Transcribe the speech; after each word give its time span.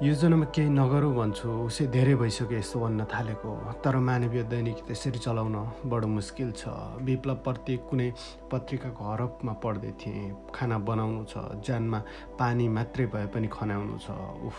योजनामा 0.00 0.46
केही 0.56 0.72
नगरौँ 0.72 1.12
भन्छु 1.12 1.44
उसै 1.68 1.84
धेरै 1.92 2.14
भइसक्यो 2.16 2.56
यस्तो 2.56 2.76
भन्न 2.80 3.04
थालेको। 3.04 3.52
तर 3.84 3.96
मानवीय 4.00 4.42
दैनिक 4.48 4.78
त्यसरी 4.88 5.20
चलाउन 5.20 5.56
बडो 5.92 6.08
मुस्किल 6.08 6.50
छ। 6.56 6.72
विप्लव 7.04 7.36
प्रत्येक 7.44 7.80
कुनै 7.84 8.08
पत्रिकाको 8.48 9.02
हरफमा 9.04 9.52
पढ्दै 9.60 9.92
थिएँ। 10.00 10.56
खाना 10.56 10.76
बनाउनु 10.88 11.24
छ 11.28 11.34
ज्यानमा 11.60 12.00
पानी 12.40 12.68
मात्रै 12.76 13.06
भए 13.12 13.26
पनि 13.28 13.48
खनाउनु 13.52 13.96
छ। 14.00 14.08
उफ 14.48 14.56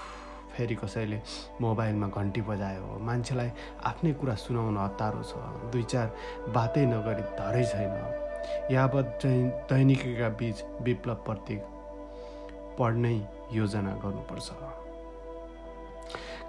फेरि 0.53 0.75
कसैले 0.77 1.17
मोबाइलमा 1.57 2.07
घन्टी 2.13 2.41
बजायो। 2.45 3.01
मान्छेलाई 3.01 3.49
आफ्नै 3.81 4.13
कुरा 4.21 4.35
सुनाउन 4.45 4.77
हतारो 4.77 5.21
छ। 5.25 5.33
दुई 5.73 5.83
चार 5.89 6.07
बातै 6.53 6.85
नगरी 6.85 7.23
धरै 7.41 7.65
छैन। 7.65 7.97
यावत 8.69 9.25
दैनिकीका 9.73 10.29
बिच 10.37 10.57
विप्लव 10.85 11.17
प्रत्येक 11.25 11.61
पढ्नै 12.77 13.17
योजना 13.57 13.91
गर्नुपर्छ। 14.05 14.80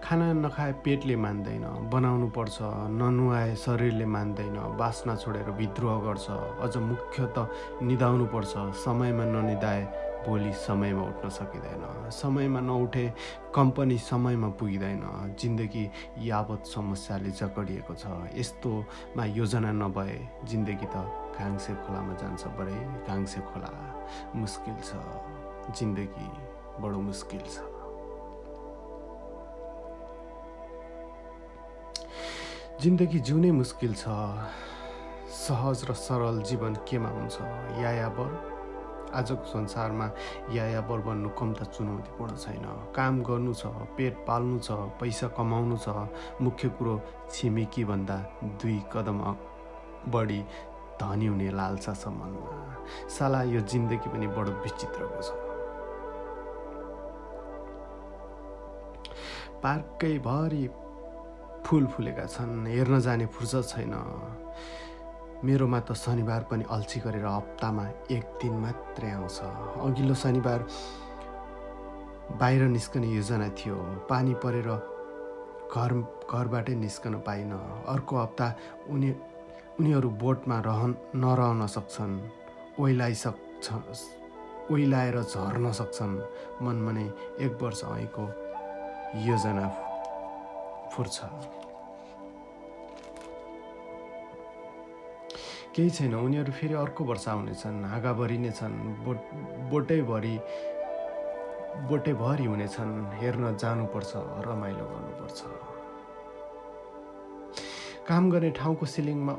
खाना 0.02 0.32
नखाए 0.34 0.72
पेटले 0.84 1.16
मान्दैन 1.16 1.64
बनाउनु 1.90 2.28
पर्छ 2.34 2.58
ननुहाए 3.00 3.54
शरीरले 3.54 4.06
मान्दैन 4.06 4.56
बास्ना 4.74 5.14
छोडेर 5.16 5.50
विद्रोह 5.54 5.96
गर्छ। 6.04 6.26
अझ 6.58 6.76
मुख्य 6.76 7.26
त 7.36 7.46
निधाउनु 7.82 8.26
पर्छ 8.34 8.52
समयमा 8.82 9.24
ननिधाए 9.24 9.82
भोलि 10.26 10.52
समयमा 10.52 11.02
उठ्न 11.02 11.28
सकिँदैन। 11.38 12.10
समयमा 12.10 12.60
नउठे 12.60 13.06
कम्पनी 13.54 13.98
समयमा 13.98 14.48
पुगिँदैन। 14.58 15.34
जिन्दगी 15.40 15.84
यावत 16.28 16.62
समस्याले 16.66 17.30
जकडिएको 17.30 17.94
छ। 17.94 18.04
यस्तोमा 18.34 19.24
योजना 19.38 19.70
नभए 19.72 20.18
जिन्दगी 20.50 20.86
त 20.94 20.96
घाङ्से 21.38 21.72
खोलामा 21.82 22.14
जान्छ 22.20 22.42
बडै 22.58 22.78
घाङ्से 23.06 23.40
खोला। 23.48 23.70
मुस्किल 24.34 24.78
छ। 24.82 24.90
जिन्दगी 25.78 26.28
बडो 26.82 26.98
मुस्किल 27.00 27.46
छ। 27.46 27.71
जिन्दगी 32.82 33.18
जिउनै 33.22 33.50
मुस्किल 33.54 33.92
छ। 33.94 34.10
सहज 35.30 35.78
र 35.86 35.94
सरल 35.94 36.42
जीवन 36.42 36.74
केमा 36.82 37.10
हुन्छ? 37.14 37.36
यायाबर 37.78 38.30
आजको 39.14 39.44
संसारमा 39.46 40.06
यायाबर 40.50 40.98
बन्नु 41.06 41.28
कम 41.38 41.52
त 41.54 41.70
चुनौतीपूर्ण 41.70 42.34
छैन। 42.42 42.66
काम 42.90 43.22
गर्नु 43.22 43.54
छ 43.54 43.70
पेट 43.94 44.26
पाल्नु 44.26 44.58
छ 44.66 44.98
पैसा 44.98 45.28
कमाउनु 45.38 45.76
छ। 45.78 46.10
मुख्य 46.42 46.68
कुरो 46.74 46.94
छिमेकीभन्दा 47.30 48.18
दुई 48.58 48.78
कदम 48.90 49.18
बढी 50.10 50.42
धनी 50.98 51.26
हुने 51.30 51.50
लालसा 51.54 51.92
सम्मानमा 52.02 52.50
साला 53.06 53.42
यो 53.54 53.60
जिन्दगी 53.62 54.08
पनि 54.10 54.26
बडो 54.34 54.52
विचित्रको 54.58 55.20
छ। 55.22 55.30
पार्कैभरि 59.62 60.64
फुल 61.64 61.86
फुलेका 61.86 62.24
छन् 62.26 62.66
हेर्न 62.66 63.00
जाने 63.00 63.26
फुर्सद 63.26 63.64
छैन। 63.68 63.94
मेरोमा 65.44 65.80
त 65.80 65.92
शनिबार 65.98 66.42
पनि 66.50 66.64
अल्छी 66.70 67.00
गरेर 67.00 67.26
हप्तामा 67.26 67.84
एक 68.10 68.24
दिन 68.38 68.54
मात्रै 68.62 69.10
आउँछ। 69.10 69.38
अघिल्लो 69.82 70.14
शनिबार 70.14 70.60
बाहिर 72.40 72.62
निस्कने 72.68 73.06
योजना 73.08 73.48
थियो। 73.58 73.76
पानी 74.10 74.34
परेर 74.38 74.68
घर 75.72 75.92
घरबाटै 76.30 76.74
निस्कन 76.74 77.14
पाइन। 77.26 77.52
अर्को 77.88 78.14
हप्ता 78.16 78.46
उनी 78.88 79.10
उनीहरू 79.80 80.08
बोटमा 80.22 80.58
रहन 80.66 80.92
नरहन 81.16 81.66
सक्छन्। 81.66 82.12
ओइलाइसक्छ 82.80 83.66
ओइलाएर 84.70 85.16
झर्न 85.22 85.72
सक्छन्। 85.72 86.14
मनमा 86.62 86.92
नै 86.92 87.06
एक 87.40 87.52
वर्ष 87.62 87.82
अहिको 87.84 88.24
योजना 89.26 89.66
फुर्छ। 90.92 91.16
केही 95.74 95.90
छैन 95.90 96.14
उनीहरू 96.14 96.52
फेरि 96.52 96.74
अर्को 96.76 97.04
वर्ष 97.04 97.28
आउनेछन् 97.28 97.84
हाँगाभरि 97.92 98.38
नै 98.38 98.50
छन् 98.52 98.76
बोट 99.04 99.18
बोटैभरि 99.70 100.36
बोटैभरि 101.88 102.44
हुनेछन् 102.44 102.92
हेर्न 103.20 103.44
जानुपर्छ 103.56 104.12
रमाइलो 104.46 104.84
गर्नुपर्छ। 104.92 105.40
काम 108.08 108.30
गर्ने 108.30 108.50
ठाउँको 108.58 108.86
सिलिङमा 108.86 109.32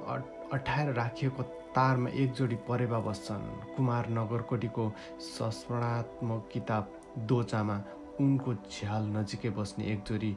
अठाएर 0.53 0.89
राखिएको 0.93 1.43
तारमा 1.75 2.09
एक 2.21 2.29
जोडी 2.33 2.57
परेवा 2.67 2.99
बस्छन्। 3.05 3.45
कुमार 3.75 4.09
नगरकोटीको 4.17 4.83
संस्मरणात्मक 5.21 6.49
किताब 6.53 6.83
दोचामा 7.29 7.77
उनको 8.21 8.53
झ्याल 8.53 9.03
नजिकै 9.17 9.49
बस्ने 9.57 9.83
एक 9.93 9.99
जोडी 10.07 10.31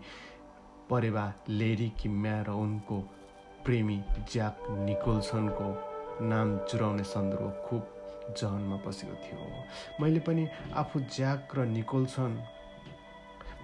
परेवा 0.90 1.32
लेरी 1.48 1.88
किम्या 2.00 2.42
र 2.42 2.50
उनको 2.64 2.98
प्रेमी 3.64 3.98
ज्याक 4.32 4.56
निकोल्सनको 4.86 5.68
नाम 6.22 6.56
जुराउने 6.70 7.04
सन्दर्भ 7.04 7.64
खुब 7.66 7.82
जहनमा 8.40 8.76
बसेको 8.86 9.14
थियो। 9.24 9.38
मैले 10.00 10.20
पनि 10.20 10.46
आफू 10.74 11.00
ज्याक 11.16 11.58
र 11.58 11.64
निकोल्सन 11.66 12.38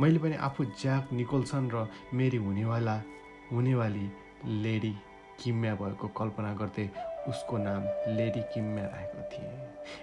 मैले 0.00 0.18
पनि 0.18 0.36
आफू 0.48 0.64
ज्याक 0.80 1.12
निकोल्सन 1.12 1.70
र 1.74 1.86
मेरी 2.14 2.36
हुनेवाला 2.36 2.96
हुनेवाली 3.52 4.06
लेडी 4.62 4.94
किम्या 5.42 5.74
भएको 5.74 6.08
कल्पना 6.18 6.52
गर्दै 6.54 6.88
उसको 7.28 7.58
नाम 7.58 7.82
लेडी 8.16 8.40
किम्या 8.54 8.84
राखेको 8.84 9.22
थिएँ। 9.32 9.50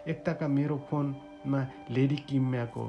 एकताका 0.07 0.47
मेरो 0.47 0.77
फोनमा 0.89 1.61
लेडी 1.91 2.15
किम्याको 2.29 2.85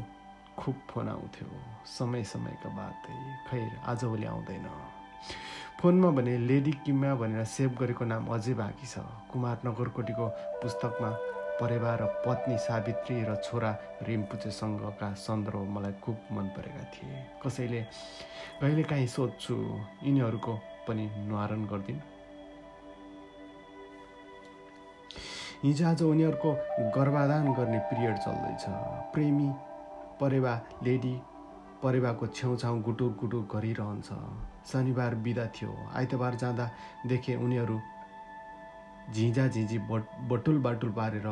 खुब 0.60 0.76
फोन 0.88 1.08
आउँथ्यो। 1.08 1.48
समय 1.88 2.24
समयका 2.24 2.70
बातै। 2.76 3.14
खैर 3.48 3.70
आजभोलि 3.88 4.26
आउँदैन। 4.26 4.66
फोनमा 5.80 6.10
भने 6.12 6.36
लेडी 6.38 6.72
किम्या 6.84 7.14
भनेर 7.16 7.44
सेभ 7.44 7.76
गरेको 7.80 8.04
नाम 8.04 8.26
अझै 8.28 8.54
बाँकी 8.54 8.86
छ। 8.86 9.00
कुमार 9.32 9.56
नगरकोटीको 9.66 10.26
पुस्तकमा 10.60 11.10
परेवा 11.60 11.94
र 12.00 12.04
पत्नी 12.24 12.56
सावित्री 12.58 13.16
र 13.24 13.36
छोरा 13.40 13.70
रिम्पुचेसँगका 14.04 15.08
सन्दर्भ 15.16 15.68
मलाई 15.68 15.92
खुब 16.04 16.16
मन 16.32 16.46
परेका 16.56 16.84
थिए। 16.92 17.16
कसैले 17.40 17.80
कहिलेकाहीँ 18.60 19.06
सोध्छु 19.06 19.56
यिनीहरूको 20.04 20.52
पनि 20.88 21.04
निवारण 21.28 21.64
गरिदिन्। 21.64 22.00
हिजो 25.64 25.86
आज 25.88 26.02
उनीहरूको 26.02 26.50
गर्भाधान 26.96 27.52
गर्ने 27.52 27.78
पिरियड 27.88 28.16
चल्दैछ। 28.16 28.64
प्रेमी 29.12 29.48
परेवा 30.20 30.54
लेडी 30.84 31.14
परेवाको 31.82 32.26
छेउछाउ 32.28 32.80
गुटुर 32.86 33.12
गुटुर 33.20 33.42
गरिरहन्छ। 33.52 34.08
शनिबार 34.70 35.14
बिदा 35.24 35.46
थियो। 35.56 35.72
आइतबार 35.96 36.34
जाँदा 36.42 36.66
देखे 37.08 37.36
उनीहरू 37.36 37.80
झिझा 39.14 39.46
झिझी 39.48 39.78
बट 39.90 40.02
बटुल 40.30 40.58
बाटुल 40.62 40.90
पारेर 40.98 41.28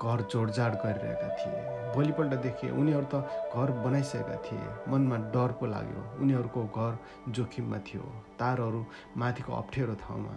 घर 0.00 0.20
जोडजाड 0.32 0.74
गरिरहेका 0.82 1.28
थिए। 1.38 1.60
भोलिपल्ट 1.94 2.34
देखे 2.44 2.70
उनीहरू 2.70 3.06
त 3.12 3.14
घर 3.54 3.70
बनाइसकेका 3.84 4.36
थिए। 4.44 4.68
मनमा 4.92 5.16
डर 5.32 5.52
पो 5.60 5.66
लाग्यो। 5.66 6.04
उनीहरूको 6.20 6.62
घर 6.76 6.92
जोखिममा 7.32 7.78
थियो। 7.88 8.04
तारहरू 8.38 8.84
माथिको 9.16 9.52
अप्ठ्यारो 9.52 9.94
ठाउँमा। 10.04 10.36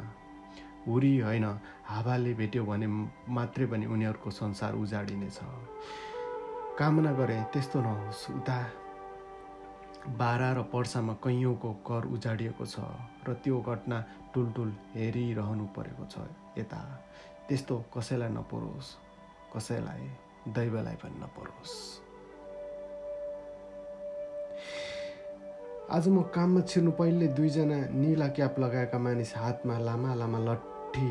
हुरी 0.88 1.14
होइन 1.20 1.46
हावाले 1.88 2.34
भेट्यो 2.40 2.64
भने 2.64 2.88
मात्रै 3.32 3.66
पनि 3.72 3.86
उनीहरूको 3.86 4.30
संसार 4.32 4.74
उजाडिनेछ। 4.76 5.40
कामना 6.74 7.12
गरे 7.14 7.38
त्यस्तो 7.54 7.80
नहोस्। 7.82 8.22
उता 8.34 8.58
बारा 10.18 10.50
र 10.58 10.62
पर्सामा 10.74 11.14
कैयौँको 11.22 11.70
घर 11.86 12.04
उजाडिएको 12.10 12.66
छ 12.66 12.82
र 13.30 13.34
त्यो 13.46 13.58
घटना 13.62 13.98
टुलटुल 14.34 14.72
हेरिरहनु 14.98 15.66
परेको 15.76 16.06
छ 16.10 16.26
यता। 16.58 16.82
त्यस्तो 17.48 17.76
कसैलाई 17.94 18.30
नपरोस् 18.34 18.90
कसैलाई 19.54 20.06
दैवलाई 20.50 20.96
पनि 20.98 21.18
नपरोस्। 21.22 21.74
आज 25.94 26.08
म 26.10 26.22
काममा 26.34 26.62
छिर्नु 26.66 26.92
पहिले 26.98 27.28
दुईजना 27.38 27.78
निला 27.94 28.28
क्याप 28.34 28.60
लगाएका 28.60 28.98
मानिस 28.98 29.32
हातमा 29.38 29.78
लामा 29.78 30.12
लामा 30.18 30.40
लट्ठी 30.50 31.10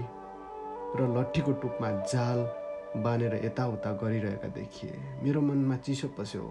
र 0.99 1.01
लट्ठीको 1.17 1.53
टुपमा 1.63 1.91
जाल 2.11 2.41
बाँधेर 2.97 3.35
यताउता 3.45 3.93
गरिरहेका 3.93 4.49
देखिए। 4.49 4.93
मेरो 5.23 5.41
मनमा 5.41 5.77
चिसो 5.77 6.09
पस्यो। 6.19 6.43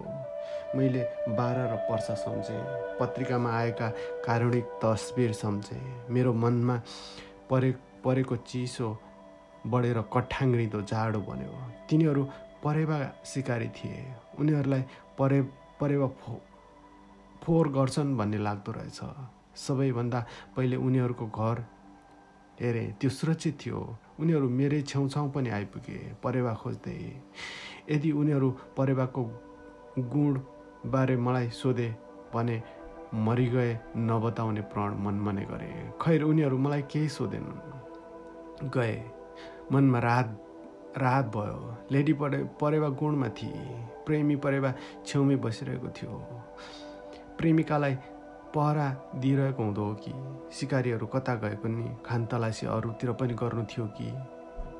मैले 0.76 1.02
बाह्र 1.28 1.58
र 1.72 1.76
पर्सा 1.86 2.14
सम्झेँ। 2.14 2.62
पत्रिकामा 2.98 3.50
आएका 3.50 3.88
कारुणिक 4.26 4.64
तस्बिर 4.82 5.32
सम्झेँ। 5.32 6.10
मेरो 6.10 6.32
मनमा 6.34 6.76
परे 7.50 7.70
परेको 8.04 8.36
चिसो 8.36 8.88
बढेर 9.66 10.00
कठाङ्ग्रिँदो 10.12 10.80
जाडो 10.82 11.20
बन्यो। 11.20 11.52
तिनीहरू 11.88 12.22
परेवा 12.64 12.98
सिकारी 13.24 13.68
थिए। 13.68 14.02
उनीहरूलाई 14.38 14.82
परे 15.18 15.40
परेवा 15.80 16.06
फो 16.18 16.40
फोहोर 17.42 17.68
गर्छन् 17.68 18.16
भन्ने 18.18 18.38
लाग्दो 18.38 18.72
रहेछ। 18.72 19.00
सबैभन्दा 19.56 20.20
पहिले 20.56 20.76
उनीहरूको 20.76 21.26
घर 21.26 21.64
हेरेँ 22.58 22.90
त्यो 23.00 23.10
सुरक्षित 23.10 23.54
थियो 23.60 23.78
उनीहरू 24.20 24.48
मेरै 24.50 24.80
छेउछाउ 24.84 25.28
पनि 25.30 25.50
आइपुगे 25.50 25.98
परेवा 26.22 26.52
खोज्दै 26.60 26.98
यदि 27.88 28.10
उनीहरू 28.12 28.48
परेवाको 28.76 29.22
गुणबारे 30.12 31.16
मलाई 31.18 31.48
सोधे 31.52 31.88
भने 32.34 32.56
मरिगए 33.26 33.70
नबताउने 33.98 34.62
प्रण 34.72 34.90
मनमने 35.04 35.44
गरे 35.50 35.70
खैर 36.02 36.22
उनीहरू 36.22 36.58
मलाई 36.58 36.82
केही 36.92 37.08
सोधेनन् 37.08 38.70
गए 38.70 38.96
मनमा 39.72 39.98
राहत 40.00 40.30
राहत 40.98 41.26
भयो 41.34 41.58
लेडी 41.92 42.12
परे 42.20 42.38
परेवा 42.60 42.88
गुणमा 43.00 43.28
थिए 43.36 43.76
प्रेमी 44.06 44.36
परेवा 44.44 44.72
छेउमै 45.06 45.36
बसिरहेको 45.44 45.88
थियो 45.96 46.16
प्रेमिकालाई 47.38 47.94
पहरा 48.54 48.88
दिइरहेको 49.16 49.64
हुँदो 49.64 49.84
हो 49.84 49.94
कि? 49.94 50.12
सिकारीहरू 50.54 51.06
कता 51.06 51.34
गए 51.34 51.54
पनि 51.56 51.96
खान 52.06 52.26
तलासी 52.26 52.66
अरूतिर 52.66 53.12
पनि 53.12 53.34
गर्नु 53.34 53.64
थियो 53.64 53.86
कि? 54.00 54.08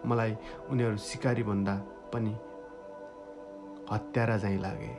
मलाई 0.09 0.37
उनीहरू 0.71 0.97
सिकारीभन्दा 0.97 1.75
पनि 2.13 2.33
हत्यारा 3.93 4.37
झैँ 4.37 4.59
लागे। 4.59 4.95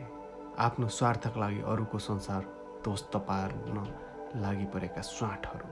आफ्नो 0.59 0.87
स्वार्थका 0.87 1.39
लागि 1.39 1.61
अरूको 1.61 1.97
संसार 1.99 2.41
ध्वस्त 2.83 3.15
पार्न 3.17 3.77
लागि 4.41 4.65
परेका 4.65 5.01
स्वाटहरू 5.01 5.67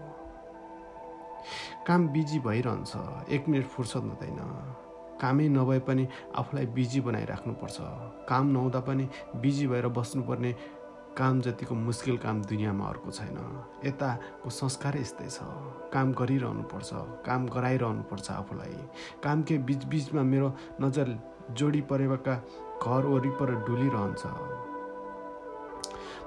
काम 1.87 2.07
बिजी 2.07 2.39
भइरहन्छ। 2.39 2.93
एक 3.29 3.49
मिनट 3.49 3.65
फुर्सद 3.65 3.99
हुँदैन। 3.99 4.39
कामै 5.21 5.47
नभए 5.49 5.79
पनि 5.79 6.07
आफूलाई 6.35 6.65
बिजी 6.65 7.01
बनाइराख्नुपर्छ। 7.01 7.77
काम 8.29 8.47
नहुँदा 8.47 8.79
पनि 8.79 9.09
बिजी 9.35 9.67
भएर 9.67 9.87
बस्नुपर्ने 9.87 10.51
काम 11.17 11.41
जतिको 11.41 11.75
मुस्किल 11.75 12.17
काम 12.17 12.41
दुनियाँमा 12.47 12.85
अर्को 12.87 13.11
छैन। 13.11 13.37
यताको 13.85 14.49
संस्कारै 14.49 15.01
यस्तै 15.01 15.27
छ। 15.27 15.43
काम 15.91 16.07
गरिरहनुपर्छ 16.15 16.89
काम 17.27 17.41
गराइरहनुपर्छ 17.51 18.27
आफूलाई। 18.31 18.77
कामकै 19.23 19.57
बिचबिचमा 19.67 20.23
मेरो 20.23 20.49
नजर 20.81 21.07
जोडी 21.51 21.81
परेका 21.91 22.35
घर 22.81 23.03
वरिपर 23.05 23.49
डुलिरहन्छ। 23.67 24.23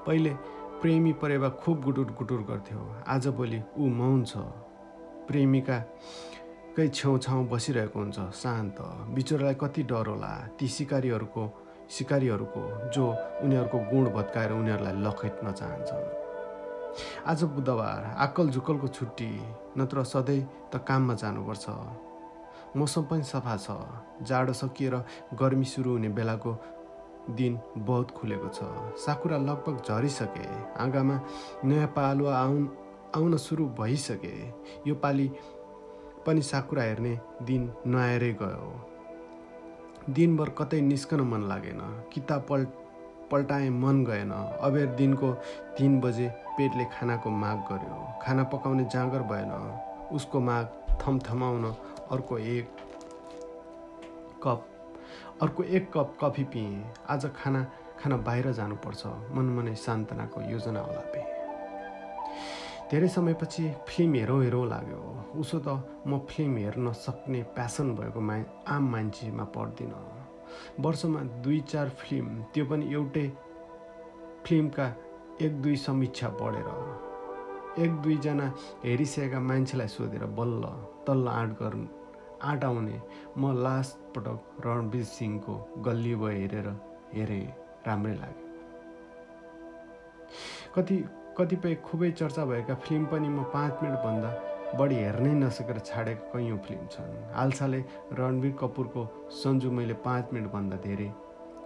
पहिले 0.05 0.33
प्रेमी 0.81 1.13
परेवा 1.17 1.49
खुब 1.65 1.81
गुटुर 1.81 2.09
गुटुर 2.13 2.41
गर्थ्यो 2.45 2.81
आजभोलि 3.07 3.59
ऊ 3.77 3.85
मौन 3.89 4.23
छ। 4.23 4.37
प्रेमिकाकै 5.27 6.87
छेउछाउ 6.87 7.43
बसिरहेको 7.49 7.99
हुन्छ 7.99 8.17
शान्त। 8.37 8.77
बिचरालाई 9.15 9.55
कति 9.57 9.83
डर 9.89 10.07
होला? 10.13 10.33
ती 10.59 10.67
सिकारीहरूको 10.67 11.43
सिकारीहरूको 11.89 12.89
जो 12.89 13.05
उनीहरूको 13.43 13.77
गुण 13.91 14.09
भत्काएर 14.09 14.51
उनीहरूलाई 14.51 14.93
लखेट्न 15.01 15.51
चाहन्छन्। 15.51 16.05
आज 17.27 17.43
बुधबार 17.43 18.03
आक्कल 18.17 18.49
झुक्कलको 18.49 18.87
छुट्टी 18.87 19.29
नत्र 19.77 20.03
सधैँ 20.03 20.41
त 20.73 20.83
काममा 20.87 21.13
जानुपर्छ। 21.13 21.65
मौसम 22.77 23.03
पनि 23.03 23.23
सफा 23.23 23.55
छ। 23.57 23.67
जाडो 24.23 24.53
सकिएर 24.53 24.95
गर्मी 25.33 25.65
सुरु 25.65 25.91
हुने 25.91 26.09
बेलाको 26.09 26.57
दिन 27.29 27.59
बहुत 27.77 28.11
खुलेको 28.11 28.47
छ। 28.47 28.59
साकुरा 28.97 29.37
लगभग 29.37 29.83
झरिसके। 29.83 30.47
आँगामा 30.79 31.19
नयाँ 31.65 31.87
पालुवा 31.87 32.37
आउन 32.37 32.69
आउन 33.15 33.37
सुरु 33.37 33.65
भइसके। 33.79 34.35
यो 34.87 34.95
पालि 34.95 35.27
पनि 36.25 36.41
साकुरा 36.41 36.83
हेर्ने 36.83 37.19
दिन 37.43 37.71
नआएरै 37.87 38.33
गयो। 38.41 38.94
दिनभर 40.09 40.49
कतै 40.49 40.79
निस्कन 40.81 41.21
मन 41.21 41.41
लागेन। 41.49 41.79
किताब 42.13 42.45
पल् 42.49 42.65
पल्टाएँ 43.31 43.69
मन 43.69 44.03
गएन। 44.05 44.31
अबेर 44.31 44.85
दिनको 44.95 45.31
तिन 45.77 45.99
बजे 46.01 46.27
पेटले 46.57 46.85
खानाको 46.93 47.29
माग 47.29 47.57
गर्यो। 47.69 47.97
खाना 48.21 48.43
पकाउने 48.43 48.85
जाँगर 48.93 49.21
भएन। 49.31 49.51
उसको 50.15 50.39
माग 50.39 50.65
थमथमाउन 51.01 51.65
अर्को 52.11 52.37
एक 52.37 52.67
कप 54.43 54.67
अर्को 55.41 55.63
एक 55.63 55.91
कप 55.93 56.17
कफी 56.21 56.43
पिएँ। 56.53 56.83
आज 57.09 57.25
खाना 57.35 57.63
खान 57.99 58.13
बाहिर 58.21 58.51
जानुपर्छ। 58.51 59.05
मनमनै 59.33 59.75
सान्तनाको 59.75 60.41
योजना 60.51 60.79
होला 60.79 61.01
पे। 61.13 61.19
धेरै 62.91 63.07
समयपछि 63.09 63.63
फिल्म 63.87 64.13
हेरौँ 64.15 64.41
हेरौँ 64.43 64.65
लाग्यो। 64.69 64.99
उसो 65.41 65.57
त 65.65 65.67
म 66.07 66.19
फिल्म 66.29 66.57
हेर्न 66.57 66.91
सक्ने 66.93 67.41
प्यासन 67.55 67.87
भएको 67.97 68.19
मा 68.21 68.35
आम 68.69 68.83
मान्छेमा 68.91 69.45
पर्दिनँ। 69.55 70.03
वर्षमा 70.79 71.21
दुई 71.43 71.59
चार 71.71 71.89
फिल्म 71.99 72.43
त्यो 72.53 72.65
पनि 72.69 72.85
एउटै 72.93 73.27
फिल्मका 74.45 74.85
एक 75.41 75.61
दुई 75.61 75.75
समीक्षा 75.75 76.27
पढेर 76.39 76.69
एक 77.83 77.91
दुईजना 78.03 78.47
हेरिसकेका 78.85 79.39
मान्छेलाई 79.49 79.87
सोधेर 79.87 80.25
बल्ल 80.37 80.63
तल्ल 81.07 81.27
आँट 81.27 81.51
गर्नु 81.59 81.87
आँट 82.49 82.63
आउने। 82.63 82.97
म 83.37 83.51
लास्ट 83.65 83.97
पटक 84.13 84.39
रणवीर 84.65 85.03
सिंहको 85.03 85.53
गल्ली 85.85 86.15
भयो 86.15 86.37
हेरेर 86.39 86.67
हेरेँ 87.13 87.45
राम्रै 87.87 88.15
लाग्यो। 88.15 88.43
कति 90.75 90.97
कतिपय 91.37 91.75
खुबै 91.85 92.09
चर्चा 92.11 92.45
भएका 92.45 92.75
फिल्म 92.83 93.05
पनि 93.11 93.29
म 93.29 93.43
पाँच 93.53 93.83
मिनटभन्दा 93.83 94.29
बढी 94.79 94.95
हेर्नै 94.95 95.33
नसकेर 95.35 95.79
छाडेको 95.79 96.31
कैयौँ 96.31 96.57
फिल्म 96.67 96.87
छन्। 96.91 97.11
हालसालै 97.35 97.81
रणवीर 98.19 98.53
कपुरको 98.61 99.03
सन्जु 99.41 99.71
मैले 99.71 99.93
पाँच 100.05 100.33
मिनटभन्दा 100.33 100.77
धेरै 100.85 101.09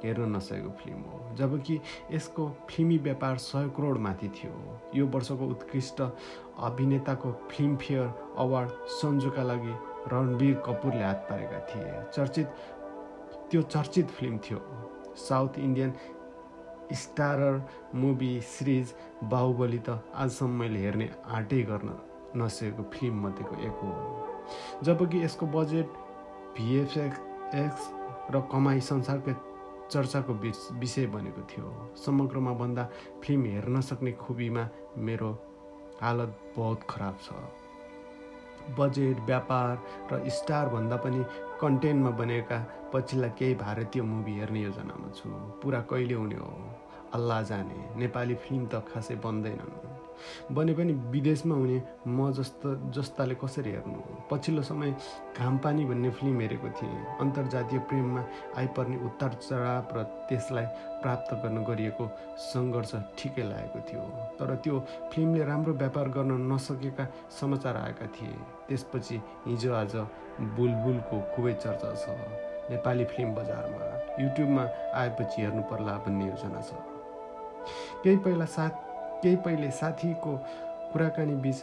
हेर्न 0.04 0.36
नसकेको 0.36 0.72
फिल्म 0.82 1.02
हो 1.12 1.36
जबकि 1.38 1.80
यसको 2.12 2.50
फिल्मी 2.70 2.98
व्यापार 3.06 3.38
सय 3.46 3.70
करोड 3.78 3.98
माथि 4.00 4.30
थियो। 4.36 4.54
यो 4.96 5.06
वर्षको 5.14 5.48
उत्कृष्ट 5.54 6.02
अभिनेताको 6.02 7.32
फिल्मफेयर 7.52 8.06
अवार्ड 8.44 8.70
सन्जुका 9.00 9.44
लागि 9.44 9.74
रणवीर 10.14 10.56
कपुरले 10.66 11.04
हात 11.04 11.26
पारेका 11.30 11.60
थिए। 11.70 12.04
चर्चित 12.14 12.48
त्यो 13.52 13.62
चर्चित 13.74 14.08
फिल्म 14.18 14.38
थियो 14.46 14.60
south 15.20 15.60
Indian 15.60 15.94
starrer 16.94 17.62
movie 17.96 18.40
series 18.42 18.94
Baahubali 19.32 19.80
त 19.80 20.02
आजसम्म 20.16 20.60
मैले 20.60 20.80
हेर्ने 20.80 21.10
आँटै 21.38 21.62
गर्न 21.64 21.90
नसकेको 22.38 22.84
फिल्म 22.94 23.26
मध्येको 23.26 23.56
एक 23.68 23.76
हो। 23.84 23.92
जबकि 24.84 25.24
यसको 25.24 25.46
बजेट 25.54 25.88
भिएफएक्स 26.58 27.56
एक्स 27.56 27.90
र 28.36 28.42
कमाई 28.52 28.80
संसारकै 28.82 29.36
चर्चाको 29.92 30.34
विषय 30.80 31.06
बनेको 31.14 31.42
थियो। 31.50 31.96
समग्रमा 32.06 32.54
भन्दा 32.54 32.90
फिल्म 33.24 33.46
हेर्न 33.46 33.82
सक्ने 33.82 34.12
खुबीमा 34.22 34.68
मेरो 34.98 35.32
हालत 36.02 36.38
बहुत 36.58 36.84
खराब 36.90 37.18
छ। 37.24 37.34
बजेट 38.80 39.20
व्यापार 39.20 39.84
र 40.12 40.30
स्टारभन्दा 40.30 40.96
पनि 40.96 41.26
कन्टेन्टमा 41.62 42.10
बनेका 42.10 42.90
पछिल्ला 42.94 43.28
केही 43.28 43.56
भारतीय 43.56 44.02
मुभी 44.02 44.34
हेर्ने 44.40 44.60
योजनामा 44.60 45.10
छु। 45.12 45.30
पुरा 45.62 45.82
कहिले 45.82 46.14
हुने 46.14 46.36
हो? 46.36 46.54
अल्लाह 47.14 47.42
जाने। 47.42 48.00
नेपाली 48.00 48.36
फिल्म 48.36 48.66
त 48.66 48.86
खासै 48.94 49.16
बन्दैनन्। 49.16 49.99
बने 50.52 50.74
पनि 50.74 50.94
विदेशमा 51.14 51.56
हुने 51.56 51.82
म 52.08 52.32
जस्तो 52.34 52.92
जस्ताले 52.96 53.36
कसरी 53.36 53.72
हेर्नु? 53.72 54.00
पछिल्लो 54.32 54.62
समय 54.62 54.92
घामपानी 55.38 55.86
भन्ने 55.86 56.10
फिल्म 56.12 56.40
हेरेको 56.42 56.70
थिएँ। 56.78 57.06
अन्तर्जातीय 57.22 57.80
प्रेममा 57.90 58.24
आइपर्ने 58.58 58.98
उतार 59.06 59.34
चढाव 59.42 59.98
र 59.98 60.04
त्यसलाई 60.30 60.66
प्राप्त 61.02 61.34
गर्न 61.44 61.64
गरिएको 61.64 62.06
सङ्घर्ष 62.52 62.92
ठिकै 63.18 63.44
लागेको 63.44 63.80
थियो। 63.88 64.04
तर 64.40 64.56
त्यो 64.64 64.80
फिल्मले 65.14 65.44
राम्रो 65.46 65.74
व्यापार 65.74 66.08
गर्न 66.16 66.32
नसकेका 66.52 67.06
समाचार 67.40 67.78
आएका 67.78 68.06
थिए। 68.16 68.36
त्यसपछि 68.68 69.22
हिजो 69.48 69.74
आज 69.74 69.96
बुलबुलको 70.56 71.16
खुबै 71.36 71.54
चर्चा 71.64 71.94
छ। 71.96 72.06
नेपाली 72.70 73.06
फिल्म 73.06 73.34
बजारमा 73.36 73.86
युट्युबमा 74.22 74.64
आएपछि 75.00 75.42
हेर्नु 75.42 75.62
पर्ला 75.72 75.94
भन्ने 76.06 76.26
योजना 76.28 76.62
छ। 76.62 76.72
केही 78.04 78.18
पहिला 78.18 78.46
साथ 78.46 78.74
केही 79.22 79.36
पहिले 79.46 79.70
साथीको 79.80 80.32
कुराकानी 80.94 81.36
बिच 81.44 81.58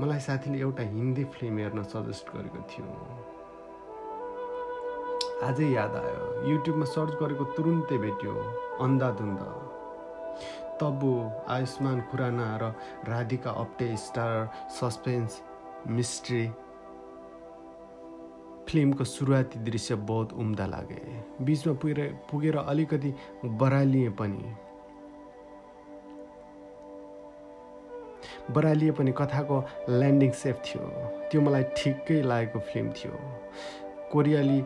मलाई 0.00 0.20
साथीले 0.20 0.58
एउटा 0.60 0.82
हिन्दी 0.94 1.24
फिल्म 1.34 1.58
हेर्न 1.58 1.82
सजेस्ट 1.92 2.26
गरेको 2.34 2.60
थियो। 2.70 2.86
आजै 5.48 5.68
याद 5.72 5.94
आयो। 5.96 6.24
युट्युबमा 6.50 6.86
सर्च 6.86 7.12
गरेको 7.20 7.44
तुरुन्तै 7.56 7.98
भेट्यो। 7.98 8.32
अन्धाधुन्द 8.80 9.40
तब्बु 10.80 11.12
आयुष्मान 11.54 12.00
खुराना 12.10 12.46
र 12.62 12.64
Radhika 13.08 13.50
Apte 13.62 13.88
star 13.96 14.34
suspense 14.80 15.40
mystery 15.88 16.44
फिल्मको 18.68 19.04
सुरुवाती 19.04 19.58
दृश्य 19.64 19.94
बहुत 20.10 20.32
उम्दा 20.42 20.66
लागे। 20.66 21.02
बिचमा 21.44 21.74
पुगेर 21.82 21.98
पुगेर 22.30 22.56
अलिकति 22.56 23.14
बरालिएँ 23.60 24.10
पनि 24.18 24.42
बरालिए 28.50 28.90
पनि 28.90 29.12
कथाको 29.18 29.58
ल्यान्डिङ 29.88 30.30
सेफ 30.32 30.56
थियो। 30.66 30.82
त्यो 31.30 31.40
मलाई 31.40 31.64
ठिकै 31.76 32.22
लागेको 32.22 32.58
फिल्म 32.58 32.92
थियो। 32.92 33.14
कोरियाली 34.12 34.62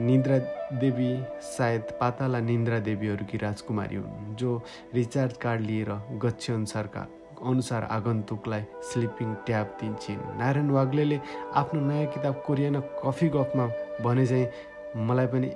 निन्द्रा 0.00 0.38
देवी 0.78 1.10
सायद 1.42 1.82
पाताला 2.00 2.40
निन्द्रा 2.40 2.78
देवीहरूकी 2.88 3.36
राजकुमारी 3.38 3.96
हुन् 3.96 4.34
जो 4.36 4.50
रिचार्ज 4.94 5.36
कार्ड 5.42 5.60
लिएर 5.60 5.90
गच्छ 6.24 6.50
अनुसारका 6.50 7.06
अनुसार 7.50 7.84
आगन्तुकलाई 7.90 8.62
स्लिपिङ 8.82 9.34
ट्याब 9.46 9.66
दिन्छन्। 9.80 10.38
नारायण 10.38 10.70
वाग्लेले 10.70 11.18
आफ्नो 11.54 11.80
नयाँ 11.80 12.06
किताब 12.14 12.42
कोरियाना 12.46 12.80
कफी 13.04 13.28
गफमा 13.28 13.66
भने 14.02 14.26
चाहिँ 14.26 15.04
मलाई 15.06 15.26
पनि 15.26 15.48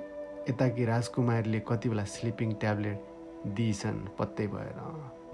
यताकी 0.49 0.85
राजकुमारीले 0.85 1.59
कति 1.67 1.89
बेला 1.89 2.03
स्लिपिङ 2.13 2.53
ट्याब्लेट 2.61 2.99
दिइछन् 3.55 3.99
पत्तै 4.19 4.47
भएर। 4.47 4.79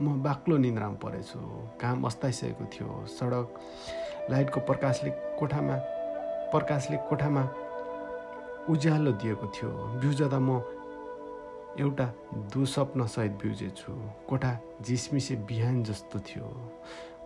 म 0.01 0.21
बाक्लो 0.23 0.57
निन्द्रामा 0.57 0.97
परेछु। 1.03 1.39
काम 1.81 2.03
अस्ताइसकेको 2.03 2.65
थियो। 2.73 3.05
सडक 3.07 3.47
लाइटको 4.31 4.59
प्रकाशले 4.59 5.11
कोठामा 5.39 5.75
प्रकाशले 6.51 6.97
कोठामा 7.09 7.43
उज्यालो 8.69 9.11
दिएको 9.21 9.47
थियो। 9.55 9.69
बिउजदा 10.01 10.39
म 10.39 10.61
एउटा 11.79 12.05
दुस्वप्नसहित 12.53 13.31
बिउजेछु। 13.43 13.91
कोठा 14.29 14.51
झिसमिसे 14.81 15.35
बिहान 15.47 15.83
जस्तो 15.83 16.19
थियो। 16.19 16.47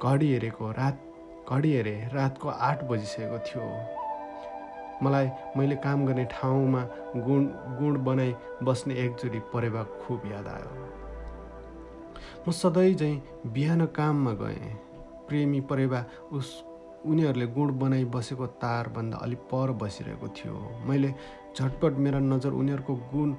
घडी 0.04 0.32
हेरेको 0.34 0.72
रात 0.72 0.98
घडी 1.50 1.72
हेरे 1.74 1.96
रातको 2.14 2.50
आठ 2.50 2.84
बजिसकेको 2.90 3.38
थियो। 3.48 3.66
मलाई 5.04 5.30
मैले 5.58 5.76
काम 5.76 6.06
गर्ने 6.06 6.26
ठाउँमा 6.32 6.82
गुण 7.18 7.46
गुण 7.80 8.04
बनाई 8.04 8.36
बस्ने 8.64 8.94
एकजोडी 8.96 9.40
परेवा 9.54 9.84
खुब 10.02 10.22
याद 10.32 10.48
आयो। 10.48 11.03
म 12.48 12.52
सधैँ 12.52 12.94
चाहिँ 12.94 13.22
बिहान 13.54 13.86
काममा 13.96 14.34
गएँ। 14.42 14.76
प्रेमी 15.28 15.62
परेवा 15.62 16.04
उस 16.32 16.64
उनीहरूले 17.06 17.48
गुण 17.48 17.72
बनाइ 17.80 18.06
बसेको 18.06 18.46
तारभन्दा 18.60 19.18
अलिक 19.18 19.40
पर 19.52 19.72
बसिरहेको 19.76 20.28
थियो। 20.28 20.56
मैले 20.88 21.14
झटपट 21.58 21.98
मेरा 22.00 22.20
नजर 22.20 22.52
उनीहरूको 22.52 22.96
गुण 23.12 23.32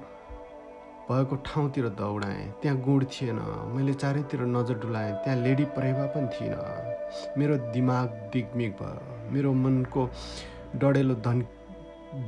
भएको 1.09 1.35
ठाउँतिर 1.45 1.87
दौडाएँ। 1.97 2.45
त्यहाँ 2.61 2.77
गुण 2.81 3.03
थिएन। 3.05 3.39
मैले 3.75 3.93
चारैतिर 3.93 4.41
नजर 4.41 4.77
डुलाएँ। 4.79 5.11
त्यहाँ 5.23 5.41
लेडी 5.41 5.65
परेवा 5.77 6.05
पनि 6.13 6.27
थिएन। 6.33 7.37
मेरो 7.37 7.57
दिमाग 7.73 8.07
दिग्मिग 8.33 8.71
भयो। 8.81 9.31
मेरो 9.31 9.53
मनको 9.53 10.09
डढेलो 10.75 11.15
धन 11.15 11.45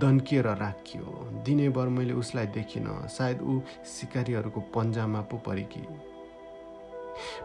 दन्किएर 0.01 0.47
राखियो। 0.57 1.05
दिनैभर 1.45 1.87
मैले 1.87 2.13
उसलाई 2.13 2.45
देखिनँ। 2.53 3.07
सायद 3.07 3.41
ऊ 3.41 3.61
सिकारीहरूको 3.85 4.61
पन्जामा 4.75 5.21
पो 5.21 5.37
परेकी। 5.37 5.81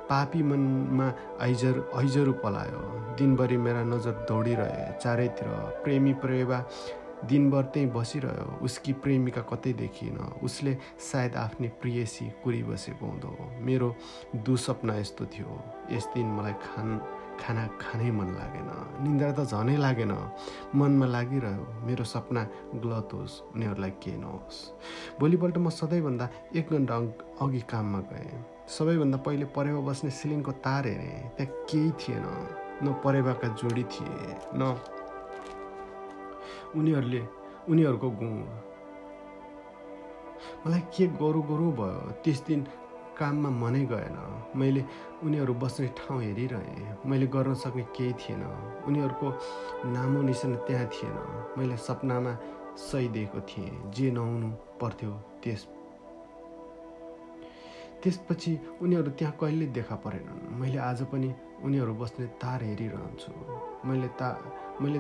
पापी 0.08 0.42
मनमा 0.42 1.12
ऐजर 1.42 1.74
ऐजरु 1.96 2.32
पलायो। 2.42 2.80
दिनभरि 3.18 3.56
मेरा 3.56 3.82
नजर 3.84 4.26
दौडिरहे 4.28 4.92
चारैतिर। 4.98 5.48
प्रेमी 5.84 6.12
प्रेवा 6.22 6.64
दिनभर 7.22 7.64
त्यहीँ 7.72 7.90
बसिरह्यो। 7.94 8.58
उसकी 8.66 8.92
प्रेमिका 9.02 9.40
कतै 9.46 9.72
देखिन 9.78 10.16
उसले 10.42 10.76
सायद 11.00 11.36
आफ्नै 11.36 11.68
प्रियसी 11.80 12.24
कुरिबसेको 12.42 13.06
हुँदो 13.06 13.30
मेरो 13.62 13.94
दुसपना 14.46 14.96
यस्तो 14.98 15.24
थियो। 15.30 15.50
यस 15.92 16.06
दिन 16.14 16.26
मलाई 16.36 16.52
खान 16.64 16.88
खाना 17.42 17.66
खानै 17.82 18.10
मन 18.10 18.28
लागेन। 18.38 18.70
निन्द्रा 19.02 19.30
त 19.32 19.40
झनै 19.50 19.76
लागेन। 19.76 20.12
मनमा 20.78 21.06
लागिरह्यो 21.06 21.64
मेरो 21.86 22.04
सपना 22.04 22.42
गलत 22.82 23.10
होस् 23.12 23.34
उनीहरूलाई 23.54 23.92
केही 24.02 24.16
नहोस्? 24.22 24.58
भोलिपल्ट 25.20 25.56
म 25.58 25.68
सधैँभन्दा 25.70 26.26
एक 26.56 26.66
घन्टा 26.72 26.96
अघि 27.42 27.60
काममा 27.70 28.00
गएँ। 28.10 28.30
सबैभन्दा 28.68 29.18
पहिले 29.26 29.46
परेवा 29.56 29.80
बस्ने 29.88 30.10
सिलिङको 30.10 30.52
तार 30.64 30.86
हेरेँ। 30.86 31.36
त्यहाँ 31.36 31.52
केही 31.68 31.90
थिएन। 32.00 32.26
न 32.82 32.92
परेवाका 33.04 33.48
जोडी 33.60 33.84
थिए 33.92 34.36
न 34.58 34.62
उनीहरूले 36.76 37.22
उनीहरूको 37.70 38.08
गुण 38.10 38.36
मलाई 40.62 40.80
के 40.94 41.06
गरौँ 41.20 41.42
गरौँ 41.50 41.72
भयो? 41.78 42.00
त्यस 42.22 42.38
दिन 42.46 42.60
काममा 43.22 43.50
मनै 43.62 43.84
गएन। 43.86 44.16
मैले 44.58 44.82
उनीहरू 45.22 45.54
बस्ने 45.54 45.86
ठाउँ 45.94 46.20
हेरिरहेँ। 46.22 47.06
मैले 47.06 47.26
गर्न 47.30 47.54
सक्ने 47.54 47.84
केही 47.96 48.12
थिएन। 48.18 48.42
उनीहरूको 48.88 49.28
नामो 49.94 50.22
निशान 50.22 50.54
त्यहाँ 50.66 50.86
थिएन। 50.90 51.16
मैले 51.58 51.76
सपनामा 51.76 52.32
सही 52.76 53.08
दिएको 53.14 53.40
थिएँ। 53.46 53.70
जे 53.94 54.10
नहुनु 54.10 54.48
पर्थ्यो 54.80 55.12
त्यस 55.42 55.62
त्यसपछि 58.02 58.52
उनीहरू 58.82 59.10
त्यहाँ 59.14 59.34
कहिले 59.40 59.66
देखा 59.78 59.96
परेनन्। 60.02 60.58
मैले 60.58 60.78
आज 60.82 61.02
पनि 61.06 61.30
उनीहरू 61.62 61.94
बस्ने 61.94 62.26
तार 62.42 62.62
हेरिरहन्छु। 62.62 63.30
मैले 63.86 64.08
ता 64.18 64.28
मैले 64.82 64.98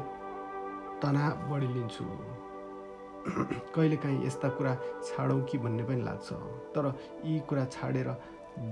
तनाव 1.02 1.50
बढी 1.50 1.66
लिन्छु। 1.66 2.04
कहिलेकाहीँ 3.74 4.26
यस्ता 4.26 4.48
कुरा 4.48 4.74
छाडौँ 5.06 5.42
कि 5.42 5.58
भन्ने 5.58 5.82
पनि 5.82 6.02
लाग्छ। 6.02 6.32
तर 6.74 6.94
यी 7.24 7.38
कुरा 7.48 7.64
छाडेर 7.64 8.08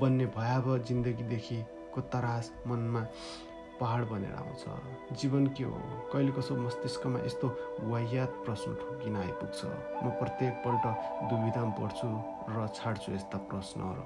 बन्ने 0.00 0.26
भयावह 0.37 0.78
जिन्दगीदेखिको 0.78 2.00
तरास 2.12 2.52
मनमा 2.66 3.07
पहाड 3.80 4.04
बनेर 4.09 4.35
आउँछ। 4.35 5.16
जीवन 5.16 5.47
के 5.47 5.64
हो? 5.64 5.78
कहिले 6.12 6.33
कसो 6.33 6.57
मस्तिष्कमा 6.57 7.19
यस्तो 7.25 7.49
वाह्यात 7.88 8.30
प्रश्न 8.45 8.75
ठोकिन 8.75 9.16
आइपुग्छ? 9.16 9.64
म 10.04 10.11
प्रत्येकपल्ट 10.21 10.85
दुविधामा 11.30 11.73
पढ्छु 11.78 12.09
र 12.52 12.69
छाड्छु 12.75 13.12
यस्ता 13.12 13.38
प्रश्नहरू। 13.49 14.04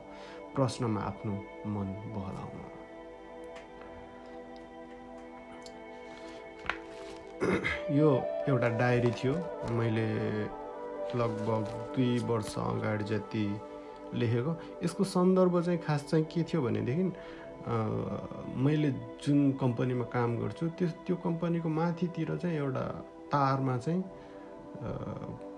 प्रश्नमा 0.55 1.01
आफ्नो 1.01 1.33
मन 1.75 1.89
बहलाउन। 2.15 2.84
यो 7.99 8.11
एउटा 8.49 8.69
डायरी 8.79 9.11
थियो। 9.11 9.35
मैले 9.77 10.07
लगभग 11.19 11.65
दुई 11.95 12.19
वर्ष 12.29 12.55
अगाडि 12.59 13.05
जति 13.05 13.47
लेखेको। 14.15 14.53
यसको 14.85 15.05
सन्दर्भ 15.05 15.61
चाहिँ 15.63 15.79
खास 15.87 16.07
चाहिँ 16.11 16.25
के 16.33 16.43
थियो 16.43 16.63
भनेदेखि 16.63 17.05
मैले 18.65 18.91
जुन 19.25 19.53
कम्पनीमा 19.61 20.05
काम 20.13 20.37
गर्छु 20.39 20.67
त्यो 20.79 20.89
त्यो 21.07 21.17
कम्पनीको 21.25 21.69
माथितिर 21.69 22.37
चाहिँ 22.37 22.57
एउटा 22.57 22.85
तारमा 23.33 23.77
चाहिँ 23.79 24.03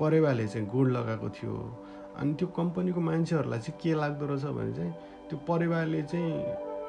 परेवाले 0.00 0.46
चाहिँ 0.48 0.66
गुड 0.70 0.88
लगाएको 0.90 1.28
थियो। 1.36 1.54
अनि 2.20 2.34
त्यो 2.34 2.48
कम्पनीको 2.56 3.00
मान्छेहरूलाई 3.00 3.60
चाहिँ 3.60 3.78
के 3.82 3.94
लाग्दो 3.94 4.26
रहेछ 4.26 4.44
भने 4.44 4.72
चाहिँ 4.76 4.92
त्यो 5.28 5.38
परेवाले 5.48 6.02
चाहिँ 6.02 6.32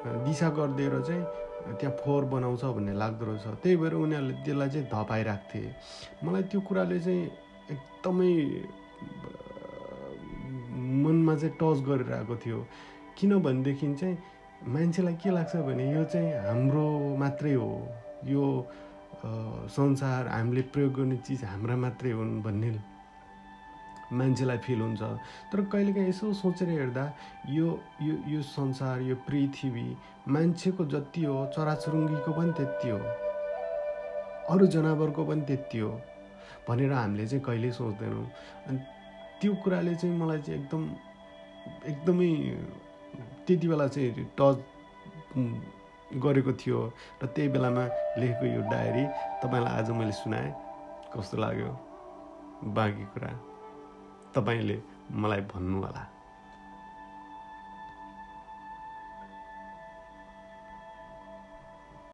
दिशा 0.06 0.50
गरिदिएर 0.58 0.94
चाहिँ 1.02 1.24
त्यहाँ 1.80 1.96
फोहोर 2.00 2.24
बनाउँछ 2.32 2.64
भन्ने 2.64 2.94
लाग्दो 2.94 3.26
रहेछ। 3.26 3.46
त्यही 3.64 3.76
भएर 3.78 3.94
उनीहरूले 3.94 4.34
त्यसलाई 4.46 4.70
चाहिँ 4.70 4.88
धपाइरहेको 4.88 5.48
थिए 5.52 5.68
मलाई 6.24 6.44
त्यो 6.52 6.60
कुराले 6.68 7.00
चाहिँ 7.00 7.24
एकदमै 7.72 8.34
मनमा 11.04 11.36
चाहिँ 11.36 11.54
टच 11.60 11.78
गरिरहेको 11.88 12.36
थियो। 12.44 12.60
किनभनेदेखि 13.18 13.88
चाहिँ 14.00 14.18
मान्छेलाई 14.68 15.16
के 15.22 15.30
लाग्छ 15.32 15.56
भने 15.68 15.86
यो 15.94 16.04
चाहिँ 16.04 16.30
हाम्रो 16.48 16.86
मात्रै 17.18 17.54
हो। 17.54 17.72
यो 18.26 18.46
संसार 19.74 20.28
हामीले 20.28 20.62
प्रयोग 20.74 20.94
गर्ने 20.94 21.18
चिज 21.26 21.44
हाम्रा 21.44 21.76
मात्रै 21.76 22.12
हुन् 22.12 22.42
भन्ने 22.44 22.70
मान्छेलाई 24.14 24.58
फिल 24.58 24.82
हुन्छ। 24.82 25.02
तर 25.52 25.62
कहिलेकाहीँ 25.72 26.10
यसो 26.10 26.34
सोचेर 26.34 26.70
हेर्दा 26.70 27.06
यो 27.50 27.68
यो 28.02 28.16
यो 28.28 28.42
संसार 28.42 29.02
यो 29.02 29.16
पृथ्वी 29.28 29.88
मान्छेको 30.28 30.86
जति 30.86 31.24
हो 31.24 31.46
चराचुरुङ्गीको 31.56 32.32
पनि 32.32 32.52
त्यति 32.58 32.90
हो। 32.90 33.00
अरू 34.54 34.68
जनावरको 34.68 35.26
पनि 35.26 35.42
त्यति 35.48 35.80
हो 35.80 35.92
भनेर 36.70 36.92
हामीले 36.92 37.28
चाहिँ 37.28 37.44
कहिल्यै 37.44 37.72
सोच्दैनौँ। 37.72 38.26
अनि 38.68 38.80
त्यो 39.42 39.54
कुराले 39.64 39.96
चाहिँ 39.96 40.16
मलाई 40.18 40.42
चाहिँ 40.42 40.60
एकदम 40.62 40.84
एकदमै 41.92 42.30
त्यति 43.48 43.68
बेला 43.68 43.88
चाहिँ 43.88 44.30
टच 44.40 44.58
गरेको 46.24 46.54
थियो 46.56 46.80
र 47.24 47.26
त्यही 47.28 47.50
बेलामा 47.52 47.84
लेखेको 48.20 48.46
यो 48.46 48.62
डायरी 48.72 49.04
तपाईँलाई 49.44 49.74
आज 49.80 49.90
मैले 49.92 50.12
सुनाएँ। 50.12 50.52
कस्तो 51.12 51.38
लाग्यो? 51.38 51.72
बाँकी 52.76 53.06
कुरा। 53.14 53.47
तपाईँले 54.36 54.78
मलाई 55.12 55.42
भन्नु 55.42 55.78
होला 55.82 56.04